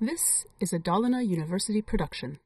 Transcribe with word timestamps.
This 0.00 0.46
is 0.58 0.72
a 0.72 0.78
Dalarna 0.78 1.22
University 1.22 1.82
production. 1.82 2.38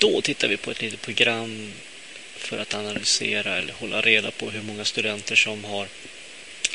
Då 0.00 0.20
tittar 0.20 0.48
vi 0.48 0.56
på 0.56 0.70
ett 0.70 0.82
litet 0.82 1.02
program 1.02 1.72
för 2.36 2.58
att 2.58 2.74
analysera 2.74 3.56
eller 3.56 3.72
hålla 3.72 4.00
reda 4.00 4.30
på 4.30 4.50
hur 4.50 4.62
många 4.62 4.84
studenter 4.84 5.36
som 5.36 5.64
har 5.64 5.88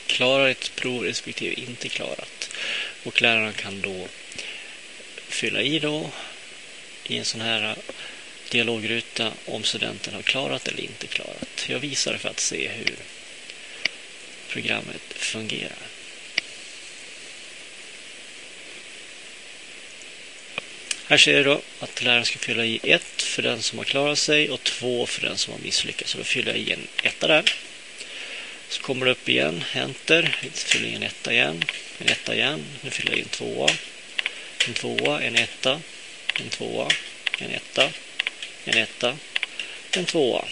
klarat 0.07 0.57
ett 0.57 0.75
prov 0.75 1.04
respektive 1.04 1.54
inte 1.54 1.89
klarat. 1.89 2.49
Och 3.05 3.21
lärarna 3.21 3.54
kan 3.54 3.81
då 3.81 4.07
fylla 5.16 5.61
i 5.61 5.80
då 5.80 6.09
i 7.03 7.17
en 7.17 7.25
sån 7.25 7.41
här 7.41 7.77
dialogruta 8.52 9.33
om 9.45 9.63
studenten 9.63 10.13
har 10.13 10.22
klarat 10.22 10.67
eller 10.67 10.81
inte 10.81 11.08
klarat. 11.08 11.66
Jag 11.70 11.80
visar 11.80 12.17
för 12.17 12.30
att 12.30 12.39
se 12.39 12.67
hur 12.67 12.95
programmet 14.55 15.02
fungerar. 15.16 15.88
Här 21.08 21.18
ser 21.18 21.38
du 21.38 21.44
då 21.44 21.62
att 21.80 22.04
läraren 22.04 22.26
ska 22.26 22.40
fylla 22.40 22.66
i 22.66 22.80
1 22.84 23.22
för 23.22 23.41
den 23.41 23.62
som 23.62 23.78
har 23.78 23.86
klarat 23.86 24.20
sig 24.20 24.50
och 24.50 24.64
2 24.64 25.05
för 25.05 25.22
den 25.22 25.38
som 25.38 25.54
har 25.54 25.59
misslyckats. 25.59 26.12
Så 26.12 26.18
då 26.18 26.23
fyller 26.23 26.52
jag 26.52 26.59
i 26.59 26.72
en 26.72 26.88
etta 27.04 27.28
där. 27.28 27.44
Så 28.70 28.81
kommer 28.81 29.05
det 29.05 29.12
upp 29.12 29.30
igen, 29.30 29.64
enter, 29.73 30.38
fyller 30.54 30.88
i 30.88 30.94
en 30.94 31.03
etta 31.03 31.34
igen, 31.34 31.64
en 31.98 32.08
etta 32.08 32.36
igen, 32.36 32.64
nu 32.81 32.90
fyller 32.90 33.12
jag 33.12 33.20
i 33.20 33.22
en 33.22 33.30
tvåa, 33.30 33.70
en 34.67 34.73
tvåa, 34.73 35.22
en 35.22 35.36
etta, 35.36 35.81
en 36.40 36.50
tvåa, 36.50 36.90
en 37.40 37.52
etta, 37.52 37.90
en 38.66 38.78
etta, 38.78 39.17
en 39.92 40.06
tvåa. 40.06 40.45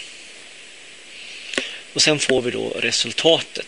Och 1.92 2.02
sen 2.02 2.18
får 2.18 2.42
vi 2.42 2.50
då 2.50 2.68
resultatet. 2.68 3.66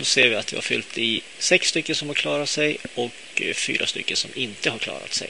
Då 0.00 0.04
ser 0.04 0.28
vi 0.28 0.34
att 0.34 0.52
vi 0.52 0.56
har 0.56 0.62
fyllt 0.62 0.98
i 0.98 1.22
sex 1.38 1.68
stycken 1.68 1.94
som 1.94 2.08
har 2.08 2.14
klarat 2.14 2.48
sig 2.48 2.78
och 2.94 3.12
eh, 3.34 3.54
fyra 3.54 3.86
stycken 3.86 4.16
som 4.16 4.30
inte 4.34 4.70
har 4.70 4.78
klarat 4.78 5.14
sig. 5.14 5.28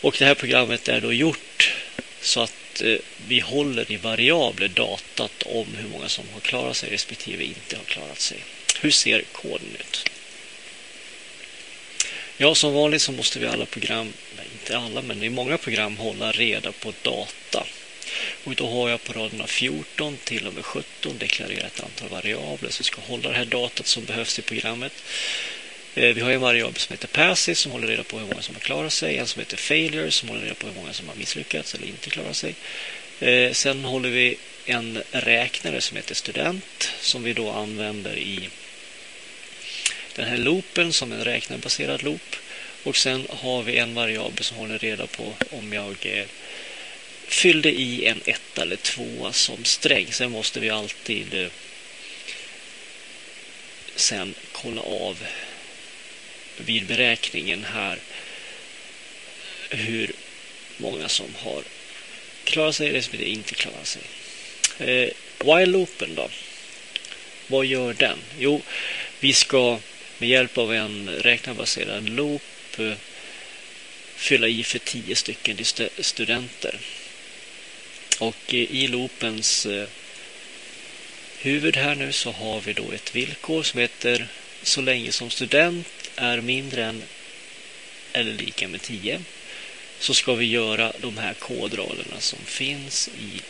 Och 0.00 0.16
det 0.18 0.24
här 0.24 0.34
programmet 0.34 0.88
är 0.88 1.00
då 1.00 1.12
gjort 1.12 1.74
så 2.20 2.40
att 2.40 2.82
eh, 2.82 2.96
vi 3.26 3.40
håller 3.40 3.92
i 3.92 3.96
variabler 3.96 4.68
datat 4.68 5.42
om 5.42 5.66
hur 5.76 5.88
många 5.88 6.08
som 6.08 6.24
har 6.32 6.40
klarat 6.40 6.76
sig 6.76 6.90
respektive 6.90 7.44
inte 7.44 7.76
har 7.76 7.84
klarat 7.84 8.20
sig. 8.20 8.38
Hur 8.80 8.90
ser 8.90 9.22
koden 9.32 9.76
ut? 9.80 10.10
Ja, 12.36 12.54
som 12.54 12.72
vanligt 12.72 13.02
så 13.02 13.12
måste 13.12 13.38
vi 13.38 13.46
alla 13.46 13.66
program, 13.66 14.12
inte 14.52 14.78
alla, 14.78 15.02
men 15.02 15.22
i 15.22 15.30
många 15.30 15.58
program 15.58 15.96
hålla 15.96 16.32
reda 16.32 16.72
på 16.72 16.92
data. 17.02 17.66
Och 18.44 18.54
då 18.54 18.68
har 18.68 18.88
jag 18.88 19.04
på 19.04 19.12
raderna 19.12 19.46
14 19.46 20.16
till 20.24 20.46
och 20.46 20.54
med 20.54 20.64
17 20.64 21.18
deklarerat 21.18 21.64
ett 21.64 21.84
antal 21.84 22.08
variabler 22.08 22.70
som 22.70 22.84
ska 22.84 23.00
hålla 23.00 23.28
det 23.28 23.34
här 23.34 23.44
datat 23.44 23.86
som 23.86 24.04
behövs 24.04 24.38
i 24.38 24.42
programmet. 24.42 24.92
Eh, 25.94 26.14
vi 26.14 26.20
har 26.20 26.30
en 26.30 26.40
variabel 26.40 26.76
som 26.76 26.92
heter 26.92 27.08
passive 27.08 27.54
som 27.54 27.72
håller 27.72 27.86
reda 27.86 28.02
på 28.02 28.18
hur 28.18 28.26
många 28.26 28.42
som 28.42 28.54
har 28.54 28.60
klarat 28.60 28.92
sig. 28.92 29.18
En 29.18 29.26
som 29.26 29.40
heter 29.40 29.56
failure 29.56 30.10
som 30.10 30.28
håller 30.28 30.42
reda 30.42 30.54
på 30.54 30.66
hur 30.66 30.74
många 30.74 30.92
som 30.92 31.08
har 31.08 31.14
misslyckats 31.14 31.74
eller 31.74 31.86
inte 31.86 32.10
klarat 32.10 32.36
sig. 32.36 32.54
Eh, 33.20 33.52
sen 33.52 33.84
håller 33.84 34.08
vi 34.08 34.36
en 34.66 35.02
räknare 35.10 35.80
som 35.80 35.96
heter 35.96 36.14
student 36.14 36.92
som 37.00 37.22
vi 37.22 37.32
då 37.32 37.50
använder 37.50 38.16
i 38.18 38.48
den 40.14 40.28
här 40.28 40.36
loopen 40.36 40.92
som 40.92 41.12
en 41.12 41.24
räknarbaserad 41.24 42.02
loop. 42.02 42.36
Och 42.82 42.96
sen 42.96 43.26
har 43.30 43.62
vi 43.62 43.76
en 43.76 43.94
variabel 43.94 44.44
som 44.44 44.56
håller 44.56 44.78
reda 44.78 45.06
på 45.06 45.32
om 45.50 45.72
jag 45.72 45.96
eh, 46.02 46.24
fyllde 47.26 47.70
i 47.70 48.06
en 48.06 48.20
etta 48.24 48.62
eller 48.62 48.76
tvåa 48.76 49.32
som 49.32 49.64
sträng. 49.64 50.12
Sen 50.12 50.30
måste 50.30 50.60
vi 50.60 50.70
alltid 50.70 51.34
eh, 51.34 51.48
sen 53.96 54.34
kolla 54.52 54.80
av 54.80 55.26
vid 56.56 56.86
beräkningen 56.86 57.64
här 57.64 57.98
hur 59.70 60.12
många 60.76 61.08
som 61.08 61.34
har 61.38 61.62
klarat 62.44 62.76
sig 62.76 62.92
respektive 62.92 63.30
inte 63.30 63.54
klarat 63.54 63.86
sig. 63.86 64.02
Eh, 64.78 65.10
while-loopen 65.38 66.14
då? 66.14 66.28
Vad 67.46 67.66
gör 67.66 67.94
den? 67.94 68.18
Jo, 68.38 68.62
vi 69.20 69.32
ska 69.32 69.78
med 70.18 70.28
hjälp 70.28 70.58
av 70.58 70.74
en 70.74 71.08
räknarbaserad 71.08 72.08
loop 72.08 72.42
eh, 72.78 72.92
fylla 74.16 74.48
i 74.48 74.64
för 74.64 74.78
tio 74.78 75.16
stycken 75.16 75.58
studenter. 75.98 76.78
Och 78.18 78.54
i 78.54 78.86
loopens 78.86 79.66
eh, 79.66 79.88
huvud 81.38 81.76
här 81.76 81.94
nu 81.94 82.12
så 82.12 82.32
har 82.32 82.60
vi 82.60 82.72
då 82.72 82.92
ett 82.92 83.14
villkor 83.14 83.62
som 83.62 83.80
heter 83.80 84.28
så 84.62 84.80
länge 84.80 85.12
som 85.12 85.30
student 85.30 85.86
är 86.16 86.40
mindre 86.40 86.84
än 86.84 87.02
eller 88.12 88.32
lika 88.32 88.68
med 88.68 88.82
10 88.82 89.20
så 89.98 90.14
ska 90.14 90.34
vi 90.34 90.46
göra 90.46 90.92
de 91.00 91.18
här 91.18 91.34
kodraderna 91.34 92.20
som 92.20 92.38
finns 92.44 93.08
i 93.08 93.40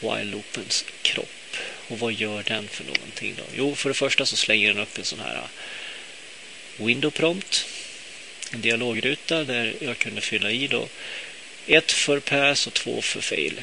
while-loopens 0.00 0.84
kropp. 1.02 1.56
Och 1.88 1.98
vad 1.98 2.12
gör 2.12 2.42
den 2.42 2.68
för 2.68 2.84
någonting 2.84 3.34
då? 3.36 3.42
Jo, 3.56 3.74
för 3.74 3.88
det 3.88 3.94
första 3.94 4.26
så 4.26 4.36
slänger 4.36 4.68
den 4.68 4.82
upp 4.82 4.98
en 4.98 5.04
sån 5.04 5.20
här 5.20 5.34
eh, 5.34 6.86
window 6.86 7.10
prompt. 7.10 7.66
En 8.52 8.60
dialogruta 8.60 9.44
där 9.44 9.74
jag 9.80 9.98
kunde 9.98 10.20
fylla 10.20 10.50
i 10.50 10.66
då 10.66 10.88
ett 11.70 11.92
för 11.92 12.20
pass 12.20 12.66
och 12.66 12.74
två 12.74 13.02
för 13.02 13.20
fail. 13.20 13.62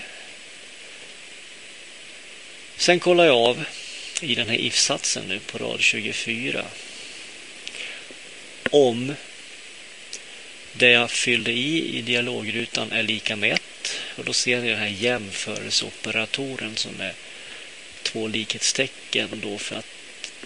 Sen 2.77 2.99
kollar 2.99 3.25
jag 3.25 3.35
av 3.35 3.63
i 4.21 4.35
den 4.35 4.49
här 4.49 4.57
if-satsen 4.57 5.25
nu 5.27 5.39
på 5.39 5.57
rad 5.57 5.81
24 5.81 6.65
om 8.71 9.13
det 10.73 10.89
jag 10.89 11.11
fyllde 11.11 11.51
i 11.51 11.97
i 11.97 12.01
dialogrutan 12.01 12.91
är 12.91 13.03
lika 13.03 13.35
med 13.35 13.53
1 13.53 13.61
och 14.15 14.25
då 14.25 14.33
ser 14.33 14.61
ni 14.61 14.69
den 14.69 14.79
här 14.79 14.87
jämförelseoperatorn 14.87 16.75
som 16.75 17.01
är 17.01 17.13
två 18.03 18.27
likhetstecken 18.27 19.29
då 19.43 19.57
för 19.57 19.75
att 19.75 19.85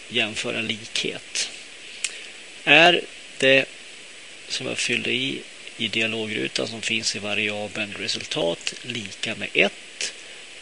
jämföra 0.10 0.62
likhet. 0.62 1.50
Är 2.64 3.02
det 3.38 3.66
som 4.48 4.68
jag 4.68 4.78
fyllde 4.78 5.12
i 5.12 5.42
i 5.82 5.88
dialogrutan 5.88 6.68
som 6.68 6.82
finns 6.82 7.16
i 7.16 7.20
variabeln 7.20 7.94
resultat 8.00 8.74
lika 8.82 9.36
med 9.36 9.50
1 9.54 9.74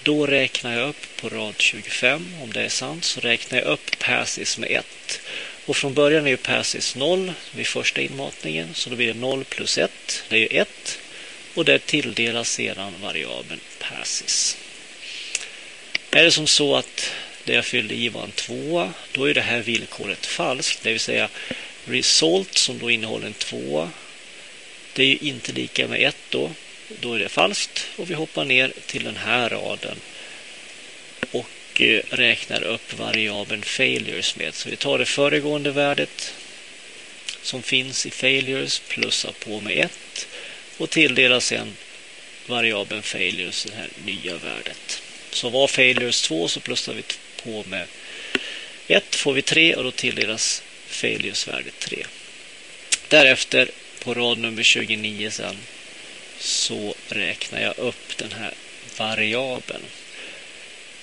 då 0.04 0.26
räknar 0.26 0.78
jag 0.78 0.90
upp 0.90 1.08
på 1.22 1.30
rad 1.30 1.54
25 1.58 2.36
om 2.42 2.54
det 2.54 2.62
är 2.62 2.70
sant 2.70 3.06
så 3.06 3.20
räknar 3.20 3.60
jag 3.60 3.68
upp 3.68 4.00
passes 4.00 4.58
med 4.58 4.72
1 4.72 5.22
och 5.66 5.78
från 5.78 5.94
början 5.94 6.26
är 6.26 6.30
ju 6.30 6.38
passes 6.38 6.96
0 6.96 7.34
vid 7.52 7.68
första 7.68 8.02
inmatningen 8.02 8.74
så 8.74 8.90
då 8.90 8.96
blir 8.96 9.08
det 9.08 9.20
0 9.20 9.44
plus 9.44 9.78
1, 9.78 10.24
det 10.30 10.36
är 10.36 10.40
ju 10.40 10.48
1 10.48 11.00
och 11.54 11.66
där 11.66 11.78
tilldelas 11.78 12.50
sedan 12.50 12.94
variabeln 13.02 13.60
passes. 13.80 14.58
Är 16.12 16.24
det 16.24 16.32
som 16.32 16.48
så 16.48 16.76
att 16.76 17.12
det 17.44 17.54
jag 17.54 17.66
fyllde 17.66 17.96
i 17.96 18.10
var 18.10 18.24
en 18.24 18.32
2, 18.32 18.92
då 19.12 19.30
är 19.30 19.34
det 19.34 19.42
här 19.42 19.62
villkoret 19.62 20.26
falskt, 20.26 20.84
det 20.84 20.92
vill 20.92 21.00
säga 21.00 21.30
result 21.86 22.58
som 22.58 22.80
då 22.80 22.92
innehåller 22.92 23.28
en 23.28 23.34
2 23.34 23.90
det 24.94 25.04
är 25.04 25.08
ju 25.08 25.18
inte 25.22 25.52
lika 25.52 25.88
med 25.88 26.02
1 26.02 26.16
då, 26.30 26.52
då 27.00 27.14
är 27.14 27.20
det 27.20 27.30
falskt 27.30 27.88
och 27.96 28.10
vi 28.10 28.14
hoppar 28.14 28.46
ner 28.46 28.74
till 28.86 29.04
den 29.04 29.18
här 29.18 29.50
raden 29.50 29.98
och 31.32 31.82
eh, 31.82 32.02
räknar 32.10 32.64
upp 32.64 32.94
variabeln 32.94 33.62
failures 33.62 34.36
med. 34.36 34.54
Så 34.54 34.70
vi 34.70 34.76
tar 34.76 34.98
det 34.98 35.06
föregående 35.06 35.72
värdet 35.72 36.34
som 37.42 37.64
finns 37.64 38.06
i 38.06 38.12
failures 38.12 38.82
plussar 38.88 39.32
på 39.32 39.62
med 39.62 39.78
1 39.78 40.28
och 40.78 40.90
tilldelar 40.90 41.40
sedan 41.40 41.78
variabeln 42.48 43.02
failures 43.02 43.64
det 43.64 43.76
här 43.76 43.90
nya 44.06 44.38
värdet. 44.38 45.02
Så 45.32 45.50
var 45.50 45.68
failures 45.68 46.22
2 46.22 46.48
så 46.48 46.60
plussar 46.60 46.94
vi 46.94 47.04
på 47.44 47.64
med 47.70 47.86
1 48.88 49.16
får 49.16 49.34
vi 49.34 49.42
3 49.42 49.76
och 49.76 49.84
då 49.84 49.92
tilldelas 49.92 50.64
failures 50.88 51.48
värdet 51.48 51.80
3. 51.80 52.06
Därefter 53.08 53.72
på 54.04 54.14
rad 54.14 54.38
nummer 54.38 54.64
29 54.64 55.32
sen 55.32 55.58
så 56.40 56.96
räknar 57.08 57.62
jag 57.62 57.78
upp 57.78 58.18
den 58.18 58.32
här 58.32 58.54
variabeln. 58.98 59.84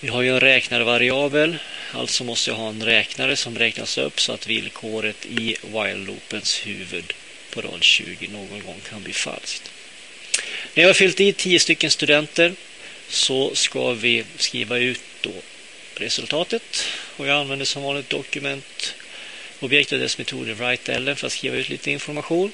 Vi 0.01 0.09
har 0.09 0.23
ju 0.23 0.31
en 0.31 0.41
räknarvariabel, 0.41 1.57
alltså 1.93 2.25
måste 2.25 2.51
jag 2.51 2.57
ha 2.57 2.69
en 2.69 2.85
räknare 2.85 3.37
som 3.37 3.59
räknas 3.59 3.99
upp 3.99 4.21
så 4.21 4.33
att 4.33 4.47
villkoret 4.47 5.27
i 5.27 5.57
while-loopens 5.63 6.67
huvud 6.67 7.13
på 7.51 7.61
rad 7.61 7.83
20 7.83 8.29
någon 8.29 8.63
gång 8.67 8.81
kan 8.91 9.03
bli 9.03 9.13
falskt. 9.13 9.71
När 10.75 10.83
jag 10.83 10.89
har 10.89 10.95
fyllt 10.95 11.21
i 11.21 11.33
10 11.33 11.59
stycken 11.59 11.91
studenter 11.91 12.53
så 13.09 13.55
ska 13.55 13.93
vi 13.93 14.25
skriva 14.37 14.79
ut 14.79 15.01
då 15.21 15.33
resultatet 15.95 16.85
och 17.17 17.27
jag 17.27 17.37
använder 17.37 17.67
som 17.67 17.83
vanligt 17.83 18.11
dokument 18.11 18.95
objekt 19.61 19.93
och 19.93 19.99
dess 19.99 20.19
metoder 20.19 20.55
write 20.55 21.17
för 21.17 21.27
att 21.27 21.33
skriva 21.33 21.57
ut 21.57 21.69
lite 21.69 21.91
information. 21.91 22.53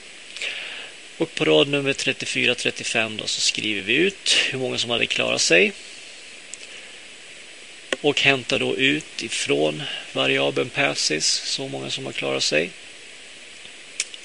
Och 1.22 1.34
på 1.34 1.44
rad 1.44 1.68
nummer 1.68 1.92
34-35 1.92 3.18
då 3.18 3.26
så 3.26 3.40
skriver 3.40 3.82
vi 3.82 3.94
ut 3.94 4.36
hur 4.50 4.58
många 4.58 4.78
som 4.78 4.90
hade 4.90 5.06
klarat 5.06 5.40
sig. 5.40 5.72
och 8.00 8.20
hämtar 8.20 8.58
då 8.58 8.76
ut 8.76 9.22
ifrån 9.22 9.82
variabeln 10.12 10.70
passes 10.70 11.26
så 11.26 11.68
många 11.68 11.90
som 11.90 12.06
har 12.06 12.12
klarat 12.12 12.42
sig 12.42 12.70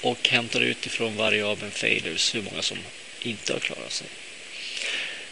och 0.00 0.28
hämtar 0.28 0.60
ut 0.60 0.86
ifrån 0.86 1.16
variabeln 1.16 1.70
failures 1.70 2.34
hur 2.34 2.42
många 2.42 2.62
som 2.62 2.78
inte 3.22 3.52
har 3.52 3.60
klarat 3.60 3.92
sig. 3.92 4.06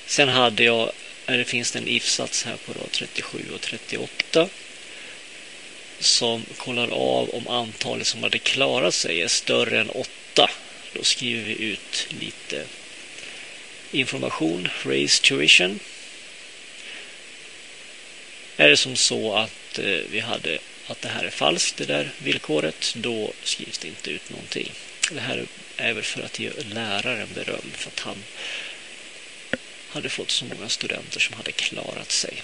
Sen 0.06 0.28
hade 0.28 0.64
jag, 0.64 0.92
eller 1.26 1.44
finns 1.44 1.72
det 1.72 1.78
en 1.78 1.88
if-sats 1.88 2.44
här 2.44 2.56
på 2.56 2.72
rad 2.72 2.90
37 2.90 3.38
och 3.54 3.60
38 3.60 4.48
som 6.00 6.44
kollar 6.56 6.88
av 6.88 7.30
om 7.30 7.48
antalet 7.48 8.06
som 8.06 8.22
hade 8.22 8.38
klarat 8.38 8.94
sig 8.94 9.22
är 9.22 9.28
större 9.28 9.80
än 9.80 9.90
8. 9.90 10.50
Då 10.96 11.04
skriver 11.04 11.42
vi 11.42 11.62
ut 11.62 12.08
lite 12.20 12.64
information, 13.90 14.68
raise 14.84 15.22
tuition. 15.22 15.80
Är 18.56 18.68
det 18.68 18.76
som 18.76 18.96
så 18.96 19.34
att 19.34 19.78
eh, 19.78 20.00
vi 20.10 20.20
hade 20.20 20.58
att 20.86 21.02
det 21.02 21.08
här 21.08 21.24
är 21.24 21.30
falskt, 21.30 21.76
det 21.76 21.84
där 21.84 22.10
villkoret, 22.18 22.94
då 22.96 23.32
skrivs 23.42 23.78
det 23.78 23.88
inte 23.88 24.10
ut 24.10 24.30
någonting. 24.30 24.72
Det 25.10 25.20
här 25.20 25.46
är 25.76 25.92
väl 25.92 26.04
för 26.04 26.22
att 26.22 26.38
ge 26.38 26.50
läraren 26.74 27.28
beröm 27.34 27.70
för 27.74 27.88
att 27.88 28.00
han 28.00 28.24
hade 29.88 30.08
fått 30.08 30.30
så 30.30 30.44
många 30.44 30.68
studenter 30.68 31.20
som 31.20 31.36
hade 31.36 31.52
klarat 31.52 32.10
sig. 32.10 32.42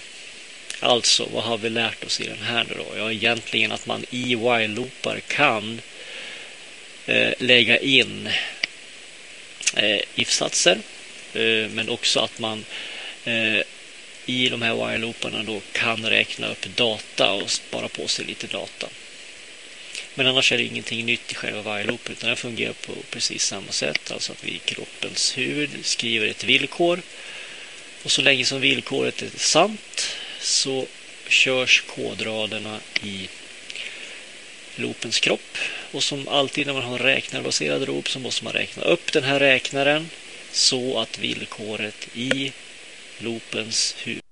Alltså, 0.79 1.29
vad 1.33 1.43
har 1.43 1.57
vi 1.57 1.69
lärt 1.69 2.03
oss 2.03 2.21
i 2.21 2.27
den 2.27 2.41
här 2.41 2.65
då? 2.77 2.97
Ja, 2.97 3.11
egentligen 3.11 3.71
att 3.71 3.85
man 3.85 4.03
e 4.03 4.05
i 4.11 4.35
while-loopar 4.35 5.19
kan 5.19 5.73
eh, 5.73 5.92
Eh, 7.05 7.33
lägga 7.37 7.77
in 7.77 8.29
eh, 9.75 9.99
if-satser. 10.15 10.79
Eh, 11.33 11.69
men 11.69 11.89
också 11.89 12.19
att 12.19 12.39
man 12.39 12.65
i 14.25 14.49
de 14.49 14.61
här 14.61 14.73
while-looparna 14.73 15.43
då 15.43 15.61
kan 15.71 16.05
räkna 16.05 16.47
upp 16.47 16.75
data 16.75 17.31
och 17.31 17.49
spara 17.49 17.87
på 17.87 18.07
sig 18.07 18.25
lite 18.25 18.47
data. 18.47 18.87
Men 20.15 20.27
annars 20.27 20.51
är 20.51 20.57
det 20.57 20.63
ingenting 20.63 21.05
nytt 21.05 21.31
i 21.31 21.35
själva 21.35 21.61
while-loopen 21.61 22.11
utan 22.11 22.27
den 22.27 22.37
fungerar 22.37 22.73
på 22.73 22.93
precis 23.09 23.43
samma 23.43 23.71
sätt. 23.71 24.11
Alltså 24.11 24.31
att 24.31 24.43
vi 24.43 24.51
i 24.51 24.59
kroppens 24.65 25.37
huvud 25.37 25.69
skriver 25.81 26.27
ett 26.27 26.43
villkor 26.43 27.01
och 28.03 28.11
så 28.11 28.21
länge 28.21 28.45
som 28.45 28.61
villkoret 28.61 29.21
är 29.21 29.29
sant 29.37 30.15
så 30.39 30.87
körs 31.27 31.83
kodraderna 31.87 32.79
i 33.03 33.29
loopens 34.75 35.19
kropp. 35.19 35.57
Och 35.91 36.03
som 36.03 36.27
alltid 36.27 36.67
när 36.67 36.73
man 36.73 36.83
har 36.83 36.99
räknarbaserad 36.99 37.87
loop 37.87 38.09
så 38.09 38.19
måste 38.19 38.43
man 38.43 38.53
räkna 38.53 38.83
upp 38.83 39.13
den 39.13 39.23
här 39.23 39.39
räknaren 39.39 40.09
så 40.51 40.99
att 40.99 41.19
villkoret 41.19 42.07
i 42.13 42.51
loopens 43.17 43.95
huvud 44.03 44.22